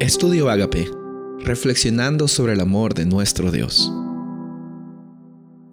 Estudio 0.00 0.48
Agape, 0.48 0.90
reflexionando 1.44 2.26
sobre 2.26 2.54
el 2.54 2.60
amor 2.60 2.94
de 2.94 3.04
nuestro 3.04 3.50
Dios. 3.50 3.92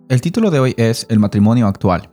El 0.10 0.20
título 0.20 0.52
de 0.52 0.60
hoy 0.60 0.74
es 0.76 1.06
El 1.10 1.20
matrimonio 1.20 1.66
actual. 1.66 2.12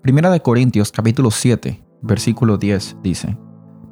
Primera 0.00 0.30
de 0.30 0.38
Corintios 0.38 0.92
capítulo 0.92 1.32
7, 1.32 1.84
versículo 2.02 2.56
10 2.56 2.98
dice, 3.02 3.36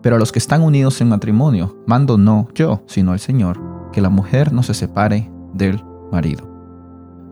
Pero 0.02 0.14
a 0.14 0.18
los 0.20 0.30
que 0.30 0.38
están 0.38 0.62
unidos 0.62 1.00
en 1.00 1.08
matrimonio, 1.08 1.82
mando 1.84 2.16
no 2.16 2.46
yo, 2.54 2.84
sino 2.86 3.12
el 3.12 3.18
Señor, 3.18 3.60
que 3.90 4.00
la 4.00 4.08
mujer 4.08 4.52
no 4.52 4.62
se 4.62 4.74
separe 4.74 5.28
del 5.52 5.82
marido. 6.12 6.48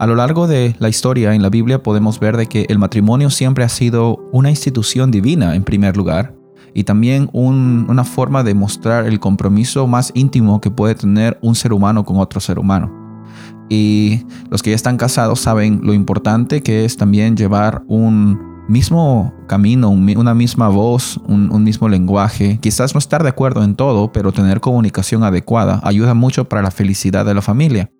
A 0.01 0.09
lo 0.09 0.17
largo 0.17 0.49
de 0.49 0.75
la 0.81 0.89
historia 0.89 1.37
en 1.37 1.43
la 1.43 1.51
Biblia 1.51 1.85
podemos 1.85 2.19
ver 2.19 2.37
de 2.37 2.47
que 2.47 2.67
el 2.69 2.81
matrimonio 2.81 3.31
siempre 3.31 3.63
ha 3.63 3.69
sido 3.69 4.17
una 4.33 4.51
institución 4.51 5.13
divina 5.13 5.55
en 5.55 5.63
primer 5.63 5.97
lugar, 5.97 6.35
y 6.75 6.84
también 6.84 7.29
una 7.32 8.05
forma 8.05 8.43
de 8.43 8.55
mostrar 8.55 9.07
el 9.07 9.20
compromiso 9.20 9.87
más 9.87 10.12
íntimo 10.15 10.61
que 10.61 10.70
puede 10.70 10.95
tener 10.95 11.38
un 11.42 11.55
ser 11.55 11.73
humano 11.73 12.05
con 12.05 12.19
otro 12.19 12.41
ser 12.41 12.59
humano. 12.59 12.91
Y 13.69 14.27
los 14.51 14.62
que 14.62 14.70
ya 14.70 14.77
están 14.77 14.97
casados 14.97 15.41
saben 15.41 15.80
lo 15.83 15.95
importante 15.95 16.62
que 16.62 16.84
es 16.84 16.97
también 16.97 17.37
llevar 17.37 17.84
un 17.87 18.38
mismo 18.69 19.33
camino, 19.47 19.91
una 19.91 20.34
misma 20.34 20.69
voz, 20.69 21.19
un, 21.27 21.52
un, 21.52 21.64
mismo 21.64 21.88
lenguaje. 21.88 22.59
Quizás 22.61 22.95
no 22.95 22.98
estar 22.98 23.23
de 23.23 23.28
acuerdo 23.28 23.62
en 23.62 23.75
todo, 23.75 24.12
pero 24.12 24.33
tener 24.33 24.61
comunicación 24.61 25.25
adecuada 25.25 25.80
ayuda 25.84 26.14
mucho 26.14 26.48
para 26.48 26.62
la 26.62 26.70
felicidad 26.70 27.25
de 27.25 27.34
la 27.34 27.42
familia. 27.42 27.91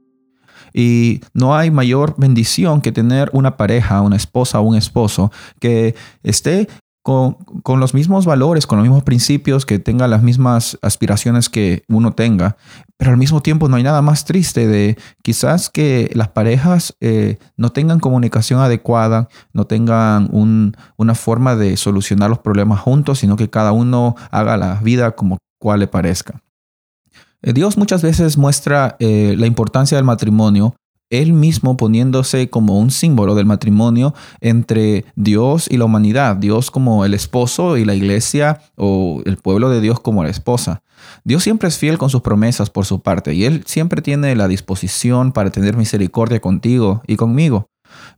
Y 0.73 1.21
no 1.35 1.57
hay 1.57 1.71
mayor 1.71 2.15
bendición 2.19 2.81
que 2.81 2.93
tener 2.93 3.31
una 3.33 3.57
pareja, 3.57 4.01
una 4.03 4.17
esposa 4.17 4.61
o 4.61 4.63
un 4.63 4.77
esposo 4.77 5.33
que 5.59 5.95
esté 6.23 6.69
con, 7.03 7.37
los 7.81 7.95
mismos 7.95 8.27
valores, 8.27 8.67
con 8.67 8.79
los 8.79 8.87
mismos 8.87 9.03
principios, 9.03 9.65
que 9.65 9.79
tenga 9.79 10.07
las 10.07 10.23
mismas 10.23 10.79
aspiraciones 10.83 11.49
que 11.49 11.85
uno 11.89 12.13
tenga. 12.13 12.57
Pero 12.99 13.13
al 13.13 13.17
mismo 13.17 13.41
tiempo 13.41 13.69
no 13.69 13.77
hay 13.77 13.83
nada 13.83 14.03
más 14.03 14.25
triste 14.25 14.67
de 14.67 14.99
quizás 15.23 15.71
que 15.71 16.11
las 16.15 16.29
parejas 16.29 16.97
eh, 17.01 17.39
no 17.57 17.71
tengan 17.71 18.01
comunicación 18.01 18.61
adecuada, 18.61 19.29
no 19.53 19.67
tengan 19.67 20.29
una 20.33 21.15
forma 21.15 21.57
de 21.57 21.77
solucionar 21.77 22.29
los 22.29 22.41
problemas 22.41 22.81
juntos, 22.81 23.19
sino 23.19 23.37
que 23.37 23.49
cada 23.49 23.73
uno 23.73 24.15
haga 24.31 24.57
la 24.57 24.75
vida 24.77 25.13
como 25.13 25.39
cual 25.59 25.81
le 25.81 25.87
parezca. 25.87 26.43
Eh, 27.43 27.55
Dios 27.55 27.79
muchas 27.79 28.03
veces 28.03 28.37
muestra 28.37 28.97
eh, 28.99 29.35
la 29.39 29.47
importancia 29.47 29.97
del 29.97 30.05
matrimonio 30.05 30.75
él 31.11 31.33
mismo 31.33 31.77
poniéndose 31.77 32.49
como 32.49 32.79
un 32.79 32.91
símbolo 32.91 33.35
del 33.35 33.47
matrimonio 33.47 34.15
entre 34.41 35.05
Dios 35.17 35.67
y 35.71 35.77
la 35.77 35.85
humanidad, 35.85 36.37
Dios 36.37 36.71
como 36.71 37.05
el 37.05 37.15
esposo 37.15 37.77
y 37.77 37.85
la 37.85 37.95
iglesia 37.95 38.61
o 38.77 39.21
el 39.27 39.37
pueblo 39.37 39.69
de 39.69 39.81
Dios 39.81 40.01
como 40.01 40.23
la 40.23 40.31
esposa. 40.31 40.83
Dios 41.25 41.43
siempre 41.43 41.69
es 41.69 41.79
fiel 41.79 41.99
con 41.99 42.11
sus 42.11 42.23
promesas 42.23 42.71
por 42.71 42.87
su 42.87 43.01
parte 43.03 43.35
y 43.35 43.45
Él 43.45 43.65
siempre 43.67 44.03
tiene 44.03 44.35
la 44.37 44.49
disposición 44.49 45.33
para 45.33 45.51
tener 45.51 45.77
misericordia 45.77 46.41
contigo 46.41 47.03
y 47.07 47.17
conmigo. 47.17 47.69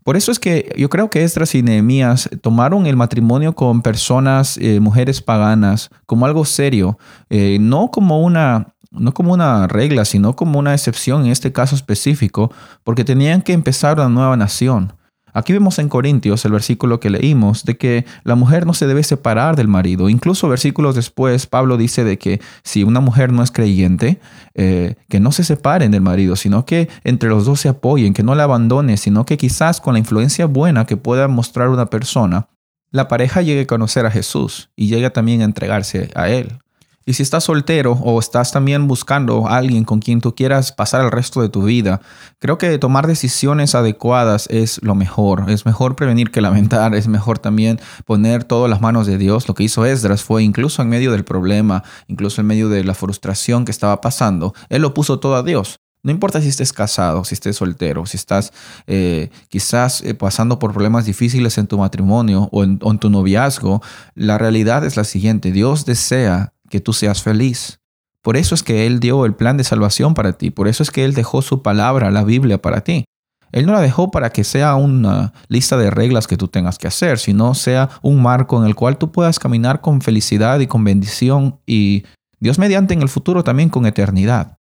Por 0.04 0.16
eso 0.16 0.32
es 0.32 0.38
que 0.38 0.72
yo 0.76 0.90
creo 0.90 1.08
que 1.10 1.22
Esdras 1.22 1.54
y 1.54 1.62
Nehemías 1.62 2.28
tomaron 2.42 2.86
el 2.86 2.96
matrimonio 2.96 3.54
con 3.54 3.82
personas, 3.82 4.58
eh, 4.58 4.80
mujeres 4.80 5.22
paganas, 5.22 5.90
como 6.06 6.26
algo 6.26 6.44
serio, 6.44 6.98
eh, 7.30 7.58
no 7.60 7.90
como 7.90 8.20
una 8.20 8.71
no 8.92 9.14
como 9.14 9.32
una 9.32 9.66
regla, 9.66 10.04
sino 10.04 10.36
como 10.36 10.58
una 10.58 10.74
excepción 10.74 11.24
en 11.24 11.32
este 11.32 11.52
caso 11.52 11.74
específico, 11.74 12.52
porque 12.84 13.04
tenían 13.04 13.42
que 13.42 13.52
empezar 13.52 13.98
una 13.98 14.08
nueva 14.08 14.36
nación. 14.36 14.92
Aquí 15.34 15.52
vemos 15.54 15.78
en 15.78 15.88
Corintios 15.88 16.44
el 16.44 16.52
versículo 16.52 17.00
que 17.00 17.08
leímos 17.08 17.64
de 17.64 17.78
que 17.78 18.04
la 18.22 18.34
mujer 18.34 18.66
no 18.66 18.74
se 18.74 18.86
debe 18.86 19.02
separar 19.02 19.56
del 19.56 19.66
marido. 19.66 20.10
Incluso 20.10 20.48
versículos 20.48 20.94
después, 20.94 21.46
Pablo 21.46 21.78
dice 21.78 22.04
de 22.04 22.18
que 22.18 22.40
si 22.64 22.84
una 22.84 23.00
mujer 23.00 23.32
no 23.32 23.42
es 23.42 23.50
creyente, 23.50 24.20
eh, 24.54 24.96
que 25.08 25.20
no 25.20 25.32
se 25.32 25.44
separen 25.44 25.90
del 25.90 26.02
marido, 26.02 26.36
sino 26.36 26.66
que 26.66 26.90
entre 27.04 27.30
los 27.30 27.46
dos 27.46 27.60
se 27.60 27.70
apoyen, 27.70 28.12
que 28.12 28.22
no 28.22 28.34
la 28.34 28.44
abandone, 28.44 28.98
sino 28.98 29.24
que 29.24 29.38
quizás 29.38 29.80
con 29.80 29.94
la 29.94 30.00
influencia 30.00 30.44
buena 30.44 30.84
que 30.84 30.98
pueda 30.98 31.28
mostrar 31.28 31.70
una 31.70 31.86
persona, 31.86 32.48
la 32.90 33.08
pareja 33.08 33.40
llegue 33.40 33.62
a 33.62 33.66
conocer 33.66 34.04
a 34.04 34.10
Jesús 34.10 34.70
y 34.76 34.88
llegue 34.88 35.08
también 35.08 35.40
a 35.40 35.44
entregarse 35.44 36.10
a 36.14 36.28
Él. 36.28 36.61
Y 37.04 37.14
si 37.14 37.22
estás 37.22 37.44
soltero 37.44 37.92
o 37.92 38.18
estás 38.20 38.52
también 38.52 38.86
buscando 38.86 39.48
a 39.48 39.56
alguien 39.56 39.84
con 39.84 40.00
quien 40.00 40.20
tú 40.20 40.34
quieras 40.34 40.72
pasar 40.72 41.04
el 41.04 41.10
resto 41.10 41.42
de 41.42 41.48
tu 41.48 41.64
vida, 41.64 42.00
creo 42.38 42.58
que 42.58 42.78
tomar 42.78 43.06
decisiones 43.06 43.74
adecuadas 43.74 44.46
es 44.50 44.80
lo 44.82 44.94
mejor. 44.94 45.50
Es 45.50 45.66
mejor 45.66 45.96
prevenir 45.96 46.30
que 46.30 46.40
lamentar, 46.40 46.94
es 46.94 47.08
mejor 47.08 47.38
también 47.38 47.80
poner 48.04 48.44
todas 48.44 48.70
las 48.70 48.80
manos 48.80 49.06
de 49.06 49.18
Dios. 49.18 49.48
Lo 49.48 49.54
que 49.54 49.64
hizo 49.64 49.84
Esdras 49.84 50.22
fue 50.22 50.42
incluso 50.42 50.82
en 50.82 50.88
medio 50.88 51.12
del 51.12 51.24
problema, 51.24 51.82
incluso 52.06 52.40
en 52.40 52.46
medio 52.46 52.68
de 52.68 52.84
la 52.84 52.94
frustración 52.94 53.64
que 53.64 53.70
estaba 53.70 54.00
pasando, 54.00 54.54
él 54.68 54.82
lo 54.82 54.94
puso 54.94 55.18
todo 55.18 55.36
a 55.36 55.42
Dios. 55.42 55.80
No 56.04 56.10
importa 56.10 56.40
si 56.40 56.48
estés 56.48 56.72
casado, 56.72 57.24
si 57.24 57.34
estés 57.34 57.56
soltero, 57.56 58.06
si 58.06 58.16
estás 58.16 58.52
eh, 58.88 59.30
quizás 59.48 60.02
eh, 60.02 60.14
pasando 60.14 60.58
por 60.58 60.72
problemas 60.72 61.04
difíciles 61.04 61.58
en 61.58 61.68
tu 61.68 61.78
matrimonio 61.78 62.48
o 62.50 62.64
en, 62.64 62.78
tu 62.98 63.08
noviazgo, 63.08 63.80
la 64.16 64.36
realidad 64.36 64.84
es 64.84 64.96
la 64.96 65.04
siguiente. 65.04 65.52
Dios 65.52 65.86
desea 65.86 66.54
que 66.72 66.80
tú 66.80 66.92
seas 66.92 67.22
feliz. 67.22 67.78
Por 68.22 68.36
eso 68.36 68.54
es 68.54 68.62
que 68.62 68.86
Él 68.86 68.98
dio 68.98 69.26
el 69.26 69.34
plan 69.34 69.56
de 69.56 69.64
salvación 69.64 70.14
para 70.14 70.32
ti, 70.32 70.50
por 70.50 70.66
eso 70.66 70.82
es 70.82 70.90
que 70.90 71.04
Él 71.04 71.12
dejó 71.12 71.42
su 71.42 71.62
palabra, 71.62 72.10
la 72.10 72.24
Biblia, 72.24 72.60
para 72.60 72.80
ti. 72.80 73.04
Él 73.52 73.66
no 73.66 73.72
la 73.72 73.82
dejó 73.82 74.10
para 74.10 74.30
que 74.30 74.44
sea 74.44 74.76
una 74.76 75.34
lista 75.48 75.76
de 75.76 75.90
reglas 75.90 76.26
que 76.26 76.38
tú 76.38 76.48
tengas 76.48 76.78
que 76.78 76.88
hacer, 76.88 77.18
sino 77.18 77.54
sea 77.54 77.90
un 78.00 78.22
marco 78.22 78.58
en 78.58 78.66
el 78.66 78.74
cual 78.74 78.96
tú 78.96 79.12
puedas 79.12 79.38
caminar 79.38 79.82
con 79.82 80.00
felicidad 80.00 80.60
y 80.60 80.66
con 80.66 80.82
bendición 80.82 81.58
y 81.66 82.04
Dios 82.40 82.58
mediante 82.58 82.94
en 82.94 83.02
el 83.02 83.10
futuro 83.10 83.44
también 83.44 83.68
con 83.68 83.84
eternidad. 83.84 84.56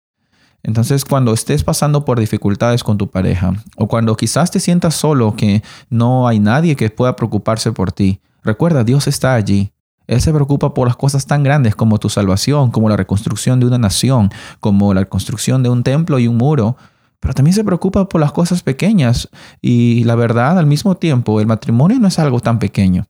Entonces, 0.63 1.05
cuando 1.05 1.33
estés 1.33 1.63
pasando 1.63 2.03
por 2.03 2.19
dificultades 2.19 2.83
con 2.83 2.97
tu 2.97 3.09
pareja 3.09 3.53
o 3.77 3.87
cuando 3.87 4.17
quizás 4.17 4.51
te 4.51 4.59
sientas 4.59 4.93
solo, 4.93 5.35
que 5.35 5.63
no 5.89 6.27
hay 6.27 6.39
nadie 6.39 6.75
que 6.75 6.89
pueda 6.89 7.15
preocuparse 7.15 7.71
por 7.71 7.93
ti, 7.93 8.19
recuerda, 8.43 8.83
Dios 8.83 9.07
está 9.07 9.33
allí. 9.33 9.71
Él 10.11 10.19
se 10.19 10.33
preocupa 10.33 10.73
por 10.73 10.89
las 10.89 10.97
cosas 10.97 11.25
tan 11.25 11.41
grandes 11.41 11.73
como 11.73 11.97
tu 11.97 12.09
salvación, 12.09 12.69
como 12.69 12.89
la 12.89 12.97
reconstrucción 12.97 13.61
de 13.61 13.65
una 13.65 13.77
nación, 13.77 14.29
como 14.59 14.93
la 14.93 15.05
construcción 15.05 15.63
de 15.63 15.69
un 15.69 15.83
templo 15.83 16.19
y 16.19 16.27
un 16.27 16.35
muro, 16.35 16.75
pero 17.21 17.33
también 17.33 17.53
se 17.53 17.63
preocupa 17.63 18.09
por 18.09 18.19
las 18.19 18.33
cosas 18.33 18.61
pequeñas. 18.61 19.29
Y 19.61 20.03
la 20.03 20.15
verdad, 20.15 20.59
al 20.59 20.65
mismo 20.65 20.95
tiempo, 20.95 21.39
el 21.39 21.47
matrimonio 21.47 21.97
no 21.97 22.09
es 22.09 22.19
algo 22.19 22.41
tan 22.41 22.59
pequeño. 22.59 23.07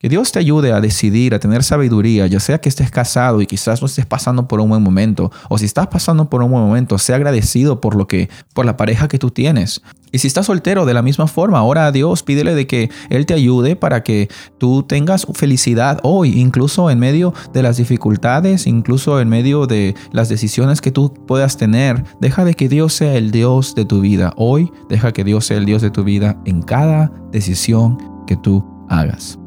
Que 0.00 0.08
Dios 0.08 0.32
te 0.32 0.38
ayude 0.38 0.72
a 0.72 0.80
decidir, 0.80 1.34
a 1.34 1.40
tener 1.40 1.62
sabiduría, 1.62 2.26
ya 2.26 2.40
sea 2.40 2.58
que 2.58 2.70
estés 2.70 2.90
casado 2.90 3.42
y 3.42 3.46
quizás 3.46 3.82
no 3.82 3.86
estés 3.86 4.06
pasando 4.06 4.48
por 4.48 4.58
un 4.58 4.70
buen 4.70 4.82
momento, 4.82 5.30
o 5.50 5.58
si 5.58 5.66
estás 5.66 5.88
pasando 5.88 6.30
por 6.30 6.42
un 6.42 6.50
buen 6.50 6.64
momento, 6.64 6.96
sea 6.96 7.16
agradecido 7.16 7.82
por 7.82 7.94
lo 7.94 8.08
que, 8.08 8.30
por 8.54 8.64
la 8.64 8.78
pareja 8.78 9.08
que 9.08 9.18
tú 9.18 9.30
tienes. 9.30 9.82
Y 10.10 10.20
si 10.20 10.26
estás 10.26 10.46
soltero, 10.46 10.86
de 10.86 10.94
la 10.94 11.02
misma 11.02 11.26
forma, 11.26 11.62
ora 11.62 11.84
a 11.84 11.92
Dios, 11.92 12.22
pídele 12.22 12.54
de 12.54 12.66
que 12.66 12.88
Él 13.10 13.26
te 13.26 13.34
ayude 13.34 13.76
para 13.76 14.02
que 14.02 14.30
tú 14.56 14.84
tengas 14.84 15.26
felicidad 15.34 16.00
hoy, 16.02 16.40
incluso 16.40 16.90
en 16.90 16.98
medio 16.98 17.34
de 17.52 17.62
las 17.62 17.76
dificultades, 17.76 18.66
incluso 18.66 19.20
en 19.20 19.28
medio 19.28 19.66
de 19.66 19.94
las 20.12 20.30
decisiones 20.30 20.80
que 20.80 20.92
tú 20.92 21.12
puedas 21.12 21.58
tener. 21.58 22.04
Deja 22.22 22.46
de 22.46 22.54
que 22.54 22.70
Dios 22.70 22.94
sea 22.94 23.16
el 23.16 23.32
Dios 23.32 23.74
de 23.74 23.84
tu 23.84 24.00
vida 24.00 24.32
hoy, 24.38 24.72
deja 24.88 25.12
que 25.12 25.24
Dios 25.24 25.44
sea 25.44 25.58
el 25.58 25.66
Dios 25.66 25.82
de 25.82 25.90
tu 25.90 26.04
vida 26.04 26.40
en 26.46 26.62
cada 26.62 27.12
decisión 27.32 27.98
que 28.26 28.38
tú 28.38 28.64
hagas. 28.88 29.38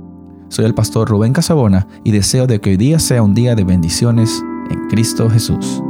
Soy 0.53 0.65
el 0.65 0.75
pastor 0.75 1.09
Rubén 1.09 1.33
Casabona 1.33 1.87
y 2.03 2.11
deseo 2.11 2.45
de 2.45 2.61
que 2.61 2.69
hoy 2.69 2.77
día 2.77 2.99
sea 2.99 3.23
un 3.23 3.33
día 3.33 3.55
de 3.55 3.63
bendiciones 3.63 4.43
en 4.69 4.87
Cristo 4.87 5.27
Jesús. 5.27 5.81